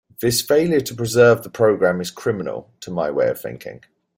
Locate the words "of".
3.27-3.39